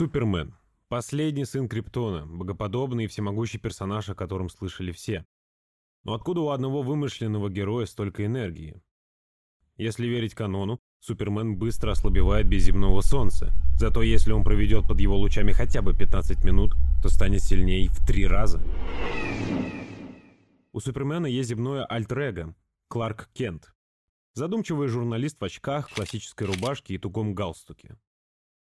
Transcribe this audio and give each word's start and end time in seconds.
Супермен. 0.00 0.54
Последний 0.88 1.44
сын 1.44 1.68
Криптона, 1.68 2.24
богоподобный 2.24 3.04
и 3.04 3.06
всемогущий 3.06 3.58
персонаж, 3.58 4.08
о 4.08 4.14
котором 4.14 4.48
слышали 4.48 4.92
все. 4.92 5.26
Но 6.04 6.14
откуда 6.14 6.40
у 6.40 6.48
одного 6.48 6.80
вымышленного 6.80 7.50
героя 7.50 7.84
столько 7.84 8.24
энергии? 8.24 8.82
Если 9.76 10.06
верить 10.06 10.34
канону, 10.34 10.80
Супермен 11.00 11.58
быстро 11.58 11.90
ослабевает 11.90 12.48
без 12.48 12.62
земного 12.62 13.02
солнца. 13.02 13.52
Зато 13.78 14.00
если 14.00 14.32
он 14.32 14.42
проведет 14.42 14.88
под 14.88 15.00
его 15.00 15.18
лучами 15.18 15.52
хотя 15.52 15.82
бы 15.82 15.94
15 15.94 16.44
минут, 16.44 16.72
то 17.02 17.10
станет 17.10 17.42
сильнее 17.42 17.90
в 17.90 18.06
три 18.06 18.26
раза. 18.26 18.58
У 20.72 20.80
Супермена 20.80 21.26
есть 21.26 21.50
земное 21.50 21.84
альтер 21.84 22.54
Кларк 22.88 23.28
Кент. 23.34 23.74
Задумчивый 24.32 24.88
журналист 24.88 25.38
в 25.38 25.44
очках, 25.44 25.90
классической 25.90 26.46
рубашке 26.46 26.94
и 26.94 26.98
тугом 26.98 27.34
галстуке. 27.34 27.98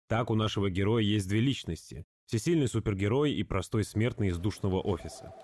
Так 0.08 0.30
у 0.30 0.36
нашего 0.36 0.70
героя 0.70 1.02
есть 1.02 1.28
две 1.28 1.40
личности– 1.40 2.06
всесильный 2.26 2.68
супергерой 2.68 3.32
и 3.32 3.42
простой 3.42 3.82
смертный 3.82 4.28
из 4.28 4.38
душного 4.38 4.80
офиса. 4.80 5.34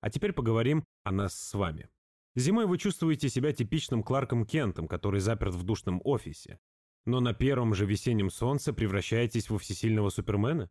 А 0.00 0.10
теперь 0.10 0.32
поговорим 0.32 0.84
о 1.04 1.12
нас 1.12 1.38
с 1.38 1.54
вами. 1.54 1.88
Зимой 2.34 2.66
вы 2.66 2.78
чувствуете 2.78 3.28
себя 3.28 3.52
типичным 3.52 4.02
Кларком 4.02 4.44
Кентом, 4.44 4.88
который 4.88 5.20
заперт 5.20 5.54
в 5.54 5.62
душном 5.62 6.00
офисе. 6.04 6.58
Но 7.04 7.20
на 7.20 7.32
первом 7.32 7.74
же 7.74 7.86
весеннем 7.86 8.30
солнце 8.30 8.72
превращаетесь 8.72 9.48
во 9.48 9.58
всесильного 9.58 10.10
Супермена? 10.10 10.68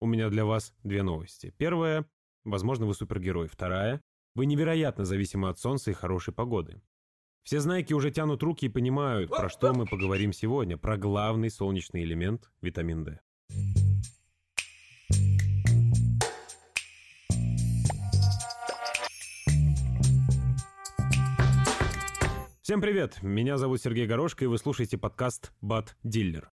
У 0.00 0.06
меня 0.06 0.28
для 0.28 0.44
вас 0.44 0.74
две 0.84 1.02
новости. 1.02 1.54
Первая– 1.56 2.06
возможно, 2.44 2.84
вы 2.84 2.94
супергерой. 2.94 3.48
Вторая– 3.48 4.02
вы 4.34 4.44
невероятно 4.44 5.06
зависимы 5.06 5.48
от 5.48 5.58
солнца 5.58 5.90
и 5.90 5.94
хорошей 5.94 6.34
погоды. 6.34 6.82
Все 7.44 7.60
знайки 7.60 7.92
уже 7.92 8.10
тянут 8.10 8.42
руки 8.42 8.64
и 8.64 8.68
понимают, 8.70 9.28
про 9.28 9.50
что 9.50 9.74
мы 9.74 9.84
поговорим 9.84 10.32
сегодня. 10.32 10.78
Про 10.78 10.96
главный 10.96 11.50
солнечный 11.50 12.02
элемент– 12.02 12.50
витамин 12.62 13.04
D. 13.04 13.20
Всем 22.62 22.80
привет! 22.80 23.22
Меня 23.22 23.58
зовут 23.58 23.82
Сергей 23.82 24.06
Горошко, 24.06 24.44
и 24.44 24.48
вы 24.48 24.56
слушаете 24.56 24.96
подкаст 24.96 25.52
«Бат 25.60 25.98
Диллер». 26.02 26.50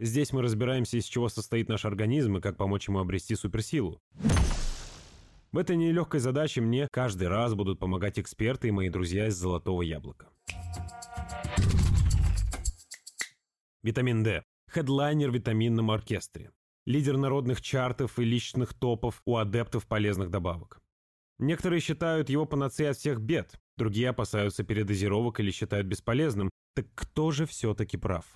Здесь 0.00 0.32
мы 0.32 0.42
разбираемся, 0.42 0.96
из 0.96 1.04
чего 1.04 1.28
состоит 1.28 1.68
наш 1.68 1.84
организм 1.84 2.38
и 2.38 2.40
как 2.40 2.56
помочь 2.56 2.88
ему 2.88 2.98
обрести 2.98 3.36
суперсилу. 3.36 4.02
В 5.56 5.58
этой 5.58 5.76
нелегкой 5.76 6.20
задаче 6.20 6.60
мне 6.60 6.86
каждый 6.86 7.28
раз 7.28 7.54
будут 7.54 7.78
помогать 7.78 8.18
эксперты 8.18 8.68
и 8.68 8.70
мои 8.70 8.90
друзья 8.90 9.28
из 9.28 9.36
«Золотого 9.36 9.80
яблока». 9.80 10.28
Витамин 13.82 14.22
D. 14.22 14.42
Хедлайнер 14.70 15.30
в 15.30 15.34
витаминном 15.34 15.90
оркестре. 15.90 16.50
Лидер 16.84 17.16
народных 17.16 17.62
чартов 17.62 18.18
и 18.18 18.24
личных 18.24 18.74
топов 18.74 19.22
у 19.24 19.38
адептов 19.38 19.86
полезных 19.86 20.28
добавок. 20.28 20.82
Некоторые 21.38 21.80
считают 21.80 22.28
его 22.28 22.44
панацеей 22.44 22.90
от 22.90 22.98
всех 22.98 23.22
бед, 23.22 23.54
другие 23.78 24.10
опасаются 24.10 24.62
передозировок 24.62 25.40
или 25.40 25.50
считают 25.50 25.86
бесполезным. 25.86 26.50
Так 26.74 26.84
кто 26.94 27.30
же 27.30 27.46
все-таки 27.46 27.96
прав? 27.96 28.26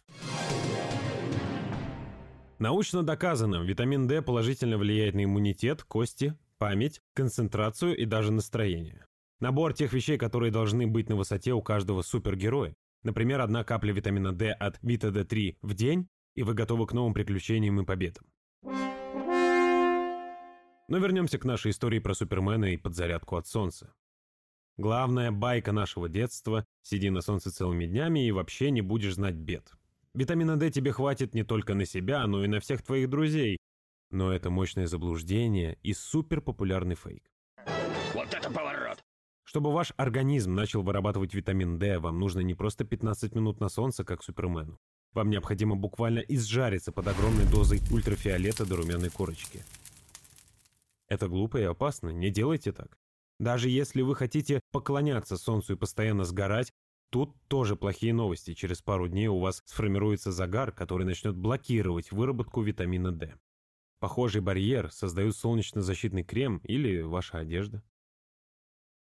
Научно 2.59 3.03
доказано, 3.03 3.57
витамин 3.63 4.07
D 4.09 4.23
положительно 4.23 4.79
влияет 4.79 5.15
на 5.15 5.25
иммунитет, 5.25 5.83
кости, 5.83 6.35
память, 6.61 7.01
концентрацию 7.15 7.97
и 7.97 8.05
даже 8.05 8.31
настроение. 8.31 9.07
Набор 9.41 9.73
тех 9.73 9.95
вещей, 9.95 10.19
которые 10.19 10.53
должны 10.53 10.87
быть 10.87 11.09
на 11.09 11.17
высоте 11.17 11.55
у 11.55 11.63
каждого 11.63 12.03
супергероя. 12.03 12.75
Например, 13.03 13.41
одна 13.41 13.65
капля 13.65 13.95
витамина 13.95 14.33
D 14.33 14.53
от 14.53 14.79
Vita 14.83 15.11
D3 15.11 15.57
в 15.63 15.73
день, 15.73 16.07
и 16.37 16.43
вы 16.43 16.53
готовы 16.53 16.87
к 16.87 16.93
новым 16.93 17.15
приключениям 17.15 17.81
и 17.81 17.87
победам. 17.87 18.27
Но 20.89 20.99
вернемся 20.99 21.39
к 21.39 21.47
нашей 21.47 21.71
истории 21.71 21.99
про 21.99 22.13
Супермена 22.13 22.67
и 22.67 22.77
подзарядку 22.77 23.37
от 23.37 23.47
солнца. 23.47 23.95
Главная 24.77 25.31
байка 25.31 25.73
нашего 25.73 26.11
детства– 26.11 26.67
сиди 26.83 27.09
на 27.09 27.23
солнце 27.23 27.51
целыми 27.51 27.87
днями 27.87 28.27
и 28.27 28.33
вообще 28.33 28.71
не 28.71 28.83
будешь 28.83 29.15
знать 29.15 29.35
бед. 29.35 29.73
Витамина 30.13 30.59
D 30.59 30.71
тебе 30.71 30.93
хватит 30.93 31.35
не 31.35 31.43
только 31.43 31.73
на 31.75 31.87
себя, 31.87 32.27
но 32.27 32.45
и 32.45 32.49
на 32.49 32.61
всех 32.61 32.83
твоих 32.83 33.09
друзей. 33.09 33.60
Но 34.11 34.33
это 34.33 34.51
мощное 34.51 34.87
заблуждение 34.87 35.79
и 35.83 35.93
суперпопулярный 35.93 36.97
фейк. 36.97 37.31
Вот 38.15 38.35
это 38.35 38.51
поворот! 38.51 39.05
Чтобы 39.45 39.73
ваш 39.73 39.93
организм 39.97 40.55
начал 40.55 40.83
вырабатывать 40.83 41.35
витамин 41.35 41.79
D, 41.79 41.99
вам 41.99 42.19
нужно 42.19 42.41
не 42.41 42.55
просто 42.55 42.85
15 42.85 43.35
минут 43.35 43.61
на 43.61 43.69
солнце, 43.69 44.05
как 44.05 44.23
Супермену. 44.23 44.79
Вам 45.13 45.29
необходимо 45.29 45.75
буквально 45.75 46.21
изжариться 46.21 46.93
под 46.93 47.09
огромной 47.09 47.47
дозой 47.47 47.81
ультрафиолета 47.91 48.65
до 48.65 48.77
румяной 48.77 49.11
корочки. 49.11 49.65
Это 51.09 51.27
глупо 51.27 51.57
и 51.57 51.65
опасно, 51.65 52.11
не 52.11 52.31
делайте 52.31 52.71
так. 52.71 52.97
Даже 53.41 53.69
если 53.69 54.03
вы 54.03 54.15
хотите 54.15 54.61
поклоняться 54.71 55.37
Солнцу 55.37 55.73
и 55.73 55.77
постоянно 55.77 56.25
сгорать, 56.25 56.73
тут 57.11 57.35
тоже 57.49 57.75
плохие 57.75 58.15
новости. 58.15 58.55
Через 58.55 58.83
пару 58.83 59.09
дней 59.09 59.27
у 59.27 59.41
вас 59.41 59.63
сформируется 59.65 60.31
загар, 60.31 60.71
который 60.71 61.05
начнет 61.05 61.35
блокировать 61.35 62.13
выработку 62.13 62.63
витамина 62.63 63.11
D. 63.11 63.35
Похожий 64.01 64.41
барьер 64.41 64.91
создают 64.91 65.37
солнечно-защитный 65.37 66.25
крем 66.25 66.59
или 66.65 67.01
ваша 67.01 67.39
одежда. 67.39 67.83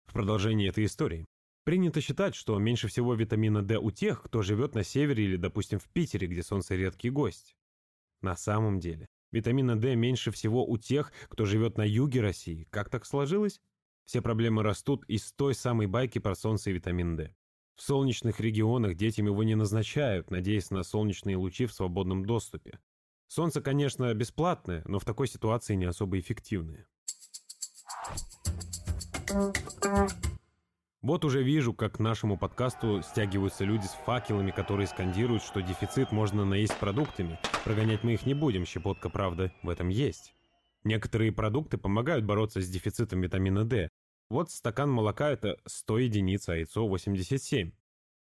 В 0.07 0.13
продолжении 0.13 0.69
этой 0.69 0.85
истории. 0.85 1.25
Принято 1.65 2.01
считать, 2.01 2.35
что 2.35 2.59
меньше 2.59 2.89
всего 2.89 3.15
витамина 3.15 3.63
D 3.63 3.79
у 3.79 3.91
тех, 3.91 4.23
кто 4.23 4.43
живет 4.43 4.75
на 4.75 4.85
севере 4.85 5.25
или, 5.25 5.37
допустим, 5.37 5.79
в 5.79 5.89
Питере, 5.89 6.27
где 6.27 6.43
солнце 6.43 6.77
редкий 6.77 7.11
гость. 7.11 7.55
На 8.21 8.37
самом 8.37 8.81
деле, 8.81 9.07
Витамина 9.31 9.79
D 9.79 9.95
меньше 9.95 10.31
всего 10.31 10.67
у 10.67 10.79
тех, 10.79 11.13
кто 11.29 11.45
живет 11.45 11.77
на 11.77 11.87
юге 11.87 12.21
России. 12.23 12.67
Как 12.71 12.89
так 12.89 13.05
сложилось? 13.05 13.61
Все 14.07 14.23
проблемы 14.23 14.63
растут 14.63 15.05
из 15.07 15.33
той 15.33 15.55
самой 15.55 15.87
байки 15.87 16.19
про 16.19 16.35
солнце 16.35 16.71
и 16.71 16.73
витамин 16.73 17.17
D. 17.17 17.35
В 17.77 17.83
солнечных 17.83 18.41
регионах 18.41 18.97
детям 18.97 19.27
его 19.27 19.43
не 19.43 19.55
назначают, 19.55 20.31
надеясь 20.31 20.71
на 20.71 20.83
солнечные 20.83 21.37
лучи 21.37 21.67
в 21.67 21.75
свободном 21.75 22.25
доступе. 22.25 22.81
Солнце, 23.29 23.61
конечно, 23.61 24.13
бесплатное, 24.15 24.83
но 24.87 24.99
в 24.99 25.05
такой 25.05 25.29
ситуации 25.29 25.75
не 25.75 25.85
особо 25.85 26.19
эффективное. 26.19 26.87
Вот 31.03 31.25
уже 31.25 31.43
вижу, 31.43 31.75
как 31.75 31.97
к 31.97 31.99
нашему 32.01 32.37
подкасту 32.37 33.03
стягиваются 33.03 33.65
люди 33.65 33.87
с 33.87 33.97
факелами, 34.05 34.51
которые 34.51 34.87
скандируют, 34.87 35.43
что 35.43 35.61
дефицит 35.61 36.11
можно 36.11 36.45
наесть 36.45 36.77
продуктами. 36.79 37.39
Прогонять 37.65 38.03
мы 38.03 38.15
их 38.15 38.27
не 38.27 38.35
будем, 38.35 38.65
щепотка 38.65 39.11
правда 39.11 39.53
в 39.63 39.69
этом 39.69 39.89
есть. 39.89 40.35
Некоторые 40.83 41.31
продукты 41.31 41.77
помогают 41.77 42.25
бороться 42.25 42.61
с 42.61 42.69
дефицитом 42.69 43.21
витамина 43.21 43.65
D. 43.65 43.91
Вот 44.31 44.51
стакан 44.51 44.91
молока– 44.91 45.31
это 45.31 45.59
100 45.67 45.99
единиц, 45.99 46.49
а 46.49 46.57
яйцо– 46.57 46.87
87. 46.89 47.73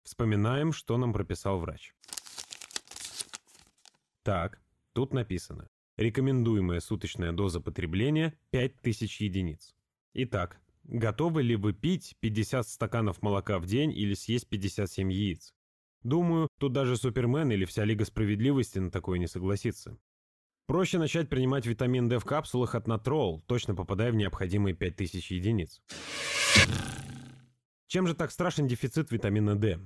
Вспоминаем, 0.03 0.71
что 0.71 0.97
нам 0.97 1.13
прописал 1.13 1.59
врач. 1.59 1.93
Так, 4.23 4.62
тут 4.93 5.13
написано. 5.13 5.67
Рекомендуемая 5.97 6.79
суточная 6.79 7.31
доза 7.31 7.59
потребления– 7.59 8.33
5000 8.51 9.21
единиц. 9.21 9.75
Итак, 10.13 10.59
Готовы 10.83 11.43
ли 11.43 11.55
вы 11.55 11.73
пить 11.73 12.15
50 12.19 12.67
стаканов 12.67 13.21
молока 13.21 13.57
в 13.59 13.65
день 13.65 13.91
или 13.97 14.13
съесть 14.13 14.49
57 14.49 15.11
яиц? 15.11 15.53
Думаю, 16.01 16.49
тут 16.59 16.73
даже 16.73 16.97
Супермен 16.97 17.51
или 17.51 17.63
вся 17.63 17.85
Лига 17.85 18.03
Справедливости 18.03 18.79
на 18.79 18.91
такое 18.91 19.17
не 19.17 19.27
согласится. 19.27 19.97
Проще 20.67 20.97
начать 20.97 21.29
принимать 21.29 21.65
витамин 21.65 22.09
D 22.09 22.19
в 22.19 22.25
капсулах 22.25 22.75
от 22.75 22.87
Натрол, 22.87 23.41
точно 23.47 23.75
попадая 23.75 24.11
в 24.11 24.15
необходимые 24.15 24.75
5000 24.75 25.31
единиц. 25.31 25.81
Чем 27.87 28.07
же 28.07 28.13
так 28.13 28.31
страшен 28.31 28.67
дефицит 28.67 29.11
витамина 29.11 29.55
D? 29.55 29.79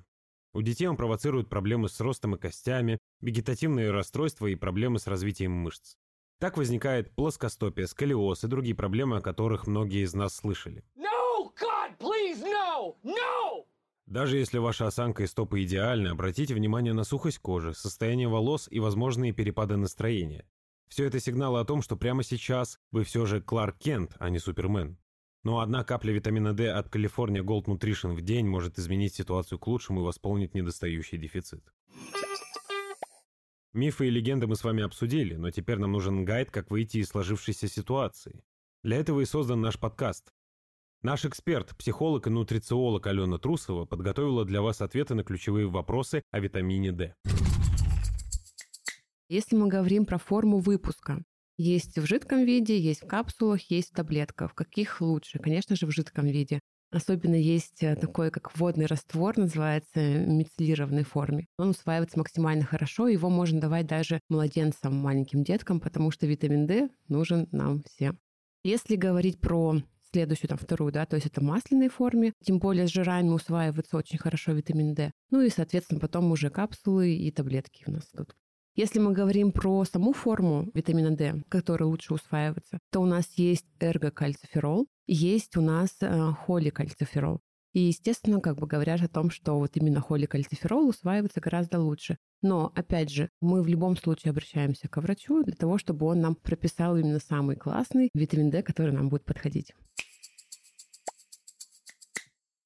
У 0.57 0.63
детей 0.63 0.87
он 0.87 0.97
провоцирует 0.97 1.49
проблемы 1.49 1.87
с 1.87 1.99
ростом 1.99 2.33
и 2.33 2.39
костями, 2.39 2.97
вегетативные 3.21 3.91
расстройства 3.91 4.47
и 4.47 4.55
проблемы 4.55 4.97
с 4.97 5.05
развитием 5.05 5.51
мышц. 5.51 5.97
Так 6.39 6.57
возникает 6.57 7.11
плоскостопие, 7.11 7.85
сколиоз 7.85 8.43
и 8.43 8.47
другие 8.47 8.75
проблемы, 8.75 9.17
о 9.17 9.21
которых 9.21 9.67
многие 9.67 10.03
из 10.03 10.15
нас 10.15 10.35
слышали. 10.35 10.83
No, 10.95 11.51
God, 11.61 11.99
please, 11.99 12.41
no! 12.41 12.95
No! 13.03 13.65
Даже 14.07 14.37
если 14.37 14.57
ваша 14.57 14.87
осанка 14.87 15.21
и 15.21 15.27
стопы 15.27 15.61
идеальны, 15.61 16.07
обратите 16.07 16.55
внимание 16.55 16.93
на 16.93 17.03
сухость 17.03 17.37
кожи, 17.37 17.75
состояние 17.75 18.27
волос 18.27 18.67
и 18.71 18.79
возможные 18.79 19.33
перепады 19.33 19.77
настроения. 19.77 20.49
Все 20.87 21.05
это 21.05 21.19
сигналы 21.19 21.59
о 21.59 21.65
том, 21.65 21.83
что 21.83 21.97
прямо 21.97 22.23
сейчас 22.23 22.79
вы 22.89 23.03
все 23.03 23.27
же 23.27 23.41
Кларк 23.41 23.77
Кент, 23.77 24.15
а 24.17 24.31
не 24.31 24.39
Супермен. 24.39 24.97
Но 25.47 25.61
одна 25.61 25.85
капля 25.85 26.11
витамина 26.11 26.53
D 26.53 26.69
от 26.69 26.93
California 26.93 27.41
Gold 27.41 27.67
Nutrition 27.67 28.15
в 28.15 28.21
день 28.21 28.45
может 28.45 28.77
изменить 28.77 29.15
ситуацию 29.15 29.57
к 29.57 29.65
лучшему 29.67 30.01
и 30.01 30.03
восполнить 30.03 30.53
недостающий 30.53 31.17
дефицит. 31.17 31.63
Мифы 33.71 34.07
и 34.07 34.09
легенды 34.09 34.45
мы 34.45 34.57
с 34.57 34.65
вами 34.65 34.83
обсудили, 34.83 35.35
но 35.35 35.49
теперь 35.49 35.77
нам 35.77 35.93
нужен 35.93 36.25
гайд, 36.25 36.51
как 36.51 36.69
выйти 36.69 36.97
из 36.97 37.07
сложившейся 37.07 37.69
ситуации. 37.69 38.43
Для 38.83 38.97
этого 38.97 39.21
и 39.21 39.25
создан 39.25 39.61
наш 39.61 39.79
подкаст. 39.79 40.33
Наш 41.01 41.23
эксперт, 41.23 41.77
психолог 41.77 42.27
и 42.27 42.29
нутрициолог 42.29 43.07
Алена 43.07 43.37
Трусова 43.37 43.85
подготовила 43.85 44.43
для 44.43 44.61
вас 44.61 44.81
ответы 44.81 45.15
на 45.15 45.23
ключевые 45.23 45.67
вопросы 45.67 46.23
о 46.31 46.41
витамине 46.41 46.91
D. 46.91 47.15
Если 49.29 49.55
мы 49.55 49.69
говорим 49.69 50.05
про 50.05 50.17
форму 50.17 50.59
выпуска, 50.59 51.23
есть 51.57 51.97
в 51.97 52.05
жидком 52.05 52.45
виде, 52.45 52.79
есть 52.79 53.03
в 53.03 53.07
капсулах, 53.07 53.61
есть 53.69 53.89
в 53.89 53.95
таблетках. 53.95 54.51
В 54.51 54.55
каких 54.55 55.01
лучше? 55.01 55.39
Конечно 55.39 55.75
же, 55.75 55.85
в 55.87 55.91
жидком 55.91 56.25
виде. 56.25 56.59
Особенно 56.89 57.35
есть 57.35 57.83
э, 57.83 57.95
такой, 57.97 58.31
как 58.31 58.57
водный 58.57 58.85
раствор, 58.85 59.37
называется 59.37 59.99
мицелированной 59.99 61.03
форме. 61.03 61.47
Он 61.57 61.69
усваивается 61.69 62.17
максимально 62.17 62.63
хорошо, 62.63 63.09
его 63.09 63.29
можно 63.29 63.59
давать 63.59 63.87
даже 63.87 64.21
младенцам, 64.29 64.95
маленьким 64.95 65.43
деткам, 65.43 65.81
потому 65.81 66.11
что 66.11 66.27
витамин 66.27 66.65
D 66.65 66.89
нужен 67.09 67.47
нам 67.51 67.83
всем. 67.83 68.17
Если 68.63 68.95
говорить 68.95 69.41
про 69.41 69.81
следующую, 70.11 70.47
там, 70.47 70.57
вторую, 70.57 70.93
да, 70.93 71.05
то 71.05 71.15
есть 71.15 71.27
это 71.27 71.41
в 71.41 71.43
масляной 71.43 71.89
форме, 71.89 72.31
тем 72.41 72.59
более 72.59 72.87
с 72.87 72.91
жирами 72.91 73.29
усваивается 73.29 73.97
очень 73.97 74.17
хорошо 74.17 74.53
витамин 74.53 74.93
D. 74.93 75.11
Ну 75.29 75.41
и, 75.41 75.49
соответственно, 75.49 75.99
потом 75.99 76.31
уже 76.31 76.49
капсулы 76.49 77.13
и 77.13 77.29
таблетки 77.31 77.83
у 77.85 77.91
нас 77.91 78.09
идут. 78.13 78.33
Если 78.77 78.99
мы 78.99 79.11
говорим 79.11 79.51
про 79.51 79.85
саму 79.85 80.13
форму 80.13 80.69
витамина 80.75 81.09
D, 81.09 81.41
которая 81.49 81.89
лучше 81.89 82.13
усваивается, 82.13 82.77
то 82.91 82.99
у 82.99 83.07
нас 83.07 83.25
есть 83.35 83.65
эргокальциферол, 83.79 84.85
есть 85.07 85.57
у 85.57 85.61
нас 85.61 85.97
э, 85.99 86.31
холикальциферол. 86.45 87.39
И, 87.73 87.79
естественно, 87.79 88.39
как 88.39 88.59
бы 88.59 88.67
говорят 88.67 89.01
о 89.01 89.07
том, 89.07 89.31
что 89.31 89.57
вот 89.57 89.71
именно 89.77 89.99
холикальциферол 89.99 90.89
усваивается 90.89 91.41
гораздо 91.41 91.79
лучше. 91.79 92.19
Но, 92.43 92.71
опять 92.75 93.09
же, 93.09 93.31
мы 93.41 93.63
в 93.63 93.67
любом 93.67 93.97
случае 93.97 94.29
обращаемся 94.29 94.87
к 94.87 94.97
врачу 95.01 95.43
для 95.43 95.55
того, 95.55 95.79
чтобы 95.79 96.05
он 96.05 96.21
нам 96.21 96.35
прописал 96.35 96.97
именно 96.97 97.17
самый 97.19 97.55
классный 97.55 98.11
витамин 98.13 98.51
D, 98.51 98.61
который 98.61 98.93
нам 98.93 99.09
будет 99.09 99.25
подходить. 99.25 99.73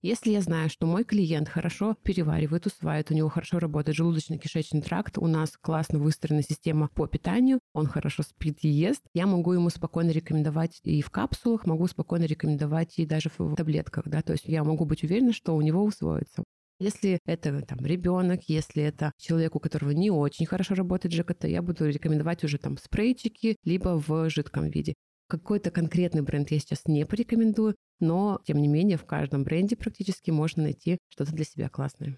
Если 0.03 0.31
я 0.31 0.41
знаю, 0.41 0.67
что 0.67 0.87
мой 0.87 1.03
клиент 1.03 1.47
хорошо 1.47 1.95
переваривает, 2.01 2.65
усваивает, 2.65 3.11
у 3.11 3.13
него 3.13 3.29
хорошо 3.29 3.59
работает 3.59 3.99
желудочно-кишечный 3.99 4.81
тракт, 4.81 5.19
у 5.19 5.27
нас 5.27 5.55
классно 5.61 5.99
выстроена 5.99 6.41
система 6.41 6.87
по 6.87 7.05
питанию, 7.05 7.59
он 7.73 7.85
хорошо 7.85 8.23
спит 8.23 8.57
и 8.63 8.67
ест, 8.67 9.03
я 9.13 9.27
могу 9.27 9.53
ему 9.53 9.69
спокойно 9.69 10.09
рекомендовать 10.09 10.79
и 10.83 11.03
в 11.03 11.11
капсулах, 11.11 11.67
могу 11.67 11.85
спокойно 11.85 12.23
рекомендовать 12.23 12.97
и 12.97 13.05
даже 13.05 13.29
в 13.37 13.55
таблетках, 13.55 14.07
да, 14.07 14.23
то 14.23 14.31
есть 14.31 14.45
я 14.47 14.63
могу 14.63 14.85
быть 14.85 15.03
уверена, 15.03 15.33
что 15.33 15.55
у 15.55 15.61
него 15.61 15.83
усвоится. 15.83 16.43
Если 16.79 17.19
это 17.27 17.61
там 17.61 17.85
ребенок, 17.85 18.41
если 18.47 18.81
это 18.81 19.11
человек, 19.19 19.55
у 19.55 19.59
которого 19.59 19.91
не 19.91 20.09
очень 20.09 20.47
хорошо 20.47 20.73
работает 20.73 21.13
ЖКТ, 21.13 21.43
я 21.43 21.61
буду 21.61 21.87
рекомендовать 21.87 22.43
уже 22.43 22.57
там 22.57 22.79
спрейчики, 22.79 23.55
либо 23.63 24.01
в 24.03 24.31
жидком 24.31 24.67
виде. 24.67 24.95
Какой-то 25.27 25.69
конкретный 25.69 26.23
бренд 26.23 26.49
я 26.49 26.57
сейчас 26.57 26.87
не 26.87 27.05
порекомендую, 27.05 27.75
но, 28.01 28.41
тем 28.45 28.61
не 28.61 28.67
менее, 28.67 28.97
в 28.97 29.05
каждом 29.05 29.43
бренде 29.43 29.75
практически 29.75 30.31
можно 30.31 30.63
найти 30.63 30.97
что-то 31.09 31.31
для 31.31 31.45
себя 31.45 31.69
классное. 31.69 32.17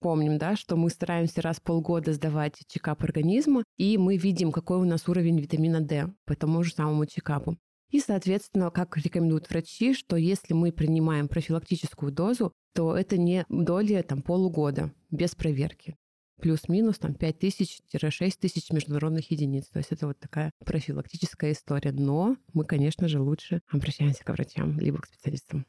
Помним, 0.00 0.38
да, 0.38 0.56
что 0.56 0.76
мы 0.76 0.88
стараемся 0.88 1.42
раз 1.42 1.58
в 1.58 1.62
полгода 1.62 2.12
сдавать 2.12 2.56
чекап 2.68 3.02
организма, 3.02 3.64
и 3.76 3.98
мы 3.98 4.16
видим, 4.16 4.50
какой 4.50 4.78
у 4.78 4.84
нас 4.84 5.06
уровень 5.08 5.38
витамина 5.38 5.80
D 5.80 6.12
по 6.24 6.34
тому 6.34 6.62
же 6.62 6.72
самому 6.72 7.04
чекапу. 7.04 7.58
И, 7.90 8.00
соответственно, 8.00 8.70
как 8.70 8.96
рекомендуют 8.96 9.50
врачи, 9.50 9.92
что 9.92 10.16
если 10.16 10.54
мы 10.54 10.72
принимаем 10.72 11.28
профилактическую 11.28 12.12
дозу, 12.12 12.52
то 12.72 12.96
это 12.96 13.18
не 13.18 13.44
доли 13.48 14.00
там, 14.02 14.22
полугода 14.22 14.92
без 15.10 15.34
проверки 15.34 15.96
плюс-минус 16.40 16.98
там 16.98 17.14
5 17.14 17.38
тысяч-6 17.38 18.32
тысяч 18.40 18.70
международных 18.70 19.30
единиц. 19.30 19.68
То 19.68 19.78
есть 19.78 19.92
это 19.92 20.06
вот 20.06 20.18
такая 20.18 20.50
профилактическая 20.64 21.52
история. 21.52 21.92
Но 21.92 22.36
мы, 22.52 22.64
конечно 22.64 23.08
же, 23.08 23.20
лучше 23.20 23.60
обращаемся 23.70 24.24
к 24.24 24.30
врачам, 24.30 24.78
либо 24.78 24.98
к 24.98 25.06
специалистам. 25.06 25.66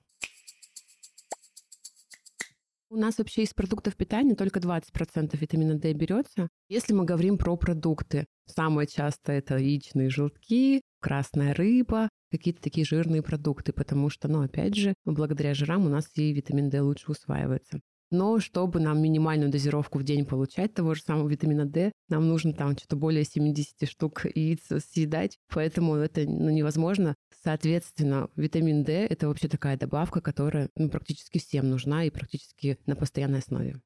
У 2.89 2.97
нас 2.97 3.19
вообще 3.19 3.43
из 3.43 3.53
продуктов 3.53 3.95
питания 3.95 4.35
только 4.35 4.59
20% 4.59 5.37
витамина 5.37 5.75
D 5.75 5.93
берется. 5.93 6.49
Если 6.67 6.91
мы 6.91 7.05
говорим 7.05 7.37
про 7.37 7.55
продукты, 7.55 8.25
самое 8.45 8.85
часто 8.85 9.31
это 9.31 9.57
яичные 9.57 10.09
желтки, 10.09 10.81
красная 10.99 11.53
рыба, 11.53 12.09
какие-то 12.31 12.61
такие 12.61 12.85
жирные 12.85 13.21
продукты, 13.21 13.71
потому 13.71 14.09
что, 14.09 14.27
ну, 14.27 14.41
опять 14.41 14.75
же, 14.75 14.93
благодаря 15.05 15.53
жирам 15.53 15.85
у 15.85 15.89
нас 15.89 16.09
и 16.15 16.33
витамин 16.33 16.69
D 16.69 16.81
лучше 16.81 17.11
усваивается. 17.11 17.79
Но 18.11 18.41
чтобы 18.41 18.81
нам 18.81 19.01
минимальную 19.01 19.49
дозировку 19.49 19.97
в 19.97 20.03
день 20.03 20.25
получать 20.25 20.73
того 20.73 20.95
же 20.95 21.01
самого 21.01 21.29
витамина 21.29 21.65
D, 21.65 21.93
нам 22.09 22.27
нужно 22.27 22.53
там 22.53 22.77
что-то 22.77 22.97
более 22.97 23.23
70 23.23 23.89
штук 23.89 24.25
яиц 24.35 24.67
съедать, 24.85 25.39
поэтому 25.47 25.95
это 25.95 26.25
ну, 26.25 26.49
невозможно. 26.49 27.15
Соответственно, 27.43 28.29
витамин 28.35 28.83
D— 28.83 28.91
это 29.09 29.27
вообще 29.27 29.47
такая 29.47 29.77
добавка, 29.77 30.19
которая 30.19 30.69
ну, 30.75 30.89
практически 30.89 31.39
всем 31.39 31.69
нужна 31.69 32.03
и 32.03 32.09
практически 32.09 32.77
на 32.85 32.97
постоянной 32.97 33.39
основе. 33.39 33.81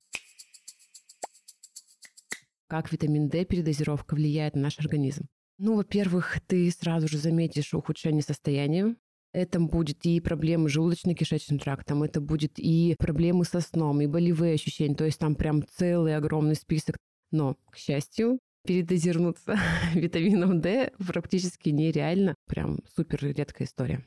Как 2.67 2.91
витамин 2.91 3.29
D 3.29 3.45
передозировка 3.45 4.15
влияет 4.15 4.55
на 4.55 4.63
наш 4.63 4.79
организм? 4.79 5.27
Ну, 5.59 5.75
во-первых, 5.75 6.39
ты 6.47 6.69
сразу 6.71 7.07
же 7.07 7.19
заметишь 7.19 7.73
ухудшение 7.75 8.23
состояния, 8.23 8.95
это 9.35 9.59
будет 9.59 10.05
и 10.05 10.19
проблемы 10.21 10.69
с 10.69 10.75
желудочно-кишечным 10.75 11.59
трактом, 11.59 12.03
это 12.03 12.21
будет 12.21 12.53
и 12.57 12.95
проблемы 12.97 13.43
со 13.43 13.59
сном, 13.59 13.99
и 14.01 14.07
болевые 14.07 14.53
ощущения. 14.53 14.95
То 14.95 15.05
есть 15.05 15.19
там 15.19 15.35
прям 15.35 15.63
целый 15.77 16.15
огромный 16.15 16.55
список. 16.55 16.97
Но, 17.31 17.57
к 17.69 17.77
счастью, 17.77 18.39
передозироваться 18.65 19.59
витамином 19.93 20.61
D 20.61 20.91
практически 21.05 21.69
нереально. 21.69 22.35
Прям 22.47 22.79
супер 22.95 23.25
редкая 23.35 23.67
история. 23.67 24.05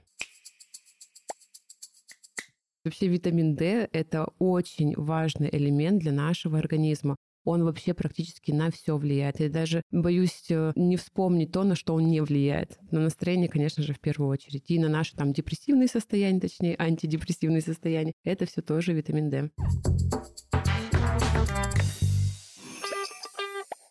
Вообще 2.84 3.08
витамин 3.08 3.54
D– 3.54 3.86
это 3.92 4.28
очень 4.38 4.94
важный 4.96 5.50
элемент 5.52 6.00
для 6.00 6.12
нашего 6.12 6.58
организма 6.58 7.16
он 7.44 7.64
вообще 7.64 7.94
практически 7.94 8.52
на 8.52 8.70
все 8.70 8.96
влияет. 8.96 9.40
Я 9.40 9.48
даже 9.48 9.82
боюсь 9.90 10.44
э, 10.50 10.72
не 10.76 10.96
вспомнить 10.96 11.52
то, 11.52 11.64
на 11.64 11.74
что 11.74 11.94
он 11.94 12.06
не 12.06 12.20
влияет. 12.20 12.78
На 12.90 13.00
настроение, 13.00 13.48
конечно 13.48 13.82
же, 13.82 13.94
в 13.94 14.00
первую 14.00 14.28
очередь. 14.28 14.70
И 14.70 14.78
на 14.78 14.88
наши 14.88 15.16
там 15.16 15.32
депрессивные 15.32 15.88
состояния, 15.88 16.40
точнее, 16.40 16.76
антидепрессивные 16.78 17.62
состояния. 17.62 18.12
Это 18.24 18.46
все 18.46 18.62
тоже 18.62 18.92
витамин 18.92 19.30
D. 19.30 19.50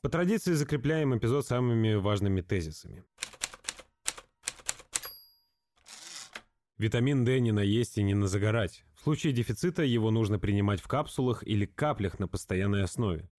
По 0.02 0.10
традиции 0.10 0.54
закрепляем 0.54 1.18
эпизод 1.18 1.46
самыми 1.46 1.96
важными 1.96 2.42
тезисами. 2.42 3.04
Витамин 6.77 7.25
D 7.25 7.39
не 7.39 7.51
наесть 7.51 7.98
и 7.98 8.04
не 8.04 8.13
на 8.13 8.27
загорать. 8.27 8.86
В 8.96 9.01
случае 9.01 9.34
дефицита 9.34 9.82
его 9.82 10.12
нужно 10.12 10.38
принимать 10.38 10.80
в 10.80 10.88
капсулах 10.88 11.46
или 11.46 11.66
каплях 11.66 12.20
на 12.20 12.27
постоянной 12.27 12.84
основе. 12.84 13.30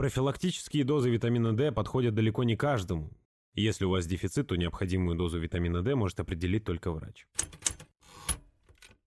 Профилактические 0.00 0.82
дозы 0.84 1.10
витамина 1.10 1.54
D 1.54 1.72
подходят 1.72 2.14
далеко 2.14 2.42
не 2.42 2.56
каждому. 2.56 3.10
Если 3.52 3.84
у 3.84 3.90
вас 3.90 4.06
дефицит, 4.06 4.46
то 4.46 4.56
необходимую 4.56 5.14
дозу 5.14 5.38
витамина 5.38 5.82
D 5.82 5.94
может 5.94 6.20
определить 6.20 6.64
только 6.64 6.90
врач. 6.90 7.26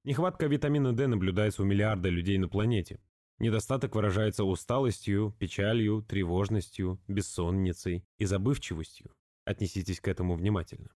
Нехватка 0.03 0.45
витамина 0.45 0.93
D 0.93 1.07
наблюдается 1.07 1.63
у 1.63 1.65
миллиарда 1.65 2.09
людей 2.09 2.37
на 2.37 2.47
планете. 2.47 2.99
Недостаток 3.39 3.95
выражается 3.95 4.43
усталостью, 4.43 5.35
печалью, 5.39 6.03
тревожностью, 6.03 7.01
бессонницей 7.07 8.05
и 8.19 8.25
забывчивостью. 8.25 9.15
Отнеситесь 9.45 9.99
к 9.99 10.07
этому 10.07 10.35
внимательно. 10.35 10.91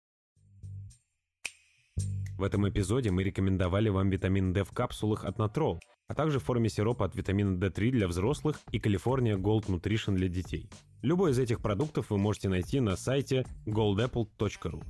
В 2.36 2.42
этом 2.42 2.68
эпизоде 2.68 3.12
мы 3.12 3.22
рекомендовали 3.22 3.90
вам 3.90 4.10
витамин 4.10 4.52
D 4.52 4.64
в 4.64 4.72
капсулах 4.72 5.24
от 5.24 5.38
Натрол, 5.38 5.78
а 6.08 6.14
также 6.14 6.38
в 6.38 6.44
форме 6.44 6.68
сиропа 6.68 7.06
от 7.06 7.14
витамина 7.14 7.56
D3 7.56 7.90
для 7.90 8.08
взрослых 8.08 8.60
и 8.70 8.78
California 8.78 9.36
Gold 9.36 9.66
Nutrition 9.66 10.14
для 10.14 10.28
детей. 10.28 10.68
Любой 11.02 11.32
из 11.32 11.38
этих 11.38 11.60
продуктов 11.60 12.10
вы 12.10 12.18
можете 12.18 12.48
найти 12.48 12.80
на 12.80 12.96
сайте 12.96 13.46
goldapple.ru. 13.66 14.82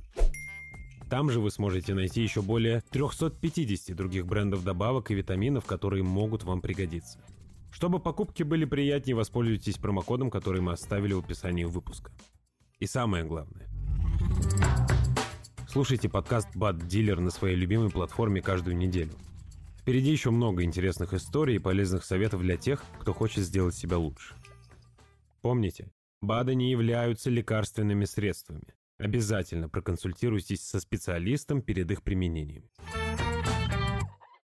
Там 1.09 1.29
же 1.29 1.39
вы 1.39 1.51
сможете 1.51 1.93
найти 1.93 2.21
еще 2.21 2.41
более 2.41 2.81
350 2.89 3.95
других 3.95 4.25
брендов 4.25 4.63
добавок 4.63 5.11
и 5.11 5.13
витаминов, 5.13 5.65
которые 5.65 6.03
могут 6.03 6.43
вам 6.43 6.61
пригодиться. 6.61 7.19
Чтобы 7.71 7.99
покупки 7.99 8.43
были 8.43 8.65
приятнее, 8.65 9.15
воспользуйтесь 9.15 9.77
промокодом, 9.77 10.31
который 10.31 10.61
мы 10.61 10.71
оставили 10.71 11.13
в 11.13 11.19
описании 11.19 11.65
выпуска. 11.65 12.11
И 12.79 12.87
самое 12.87 13.23
главное. 13.23 13.67
Слушайте 15.69 16.09
подкаст 16.09 16.55
«Бад 16.55 16.87
Дилер» 16.87 17.19
на 17.19 17.31
своей 17.31 17.55
любимой 17.55 17.89
платформе 17.89 18.41
каждую 18.41 18.77
неделю. 18.77 19.11
Впереди 19.85 20.09
еще 20.09 20.31
много 20.31 20.63
интересных 20.63 21.13
историй 21.13 21.57
и 21.57 21.59
полезных 21.59 22.03
советов 22.03 22.41
для 22.41 22.57
тех, 22.57 22.83
кто 22.99 23.13
хочет 23.13 23.43
сделать 23.43 23.75
себя 23.75 23.99
лучше. 23.99 24.33
Помните, 25.43 25.91
БАДы 26.21 26.55
не 26.55 26.71
являются 26.71 27.29
лекарственными 27.29 28.05
средствами. 28.05 28.73
Обязательно 28.97 29.69
проконсультируйтесь 29.69 30.67
со 30.67 30.79
специалистом 30.79 31.61
перед 31.61 31.91
их 31.91 32.01
применением. 32.01 32.63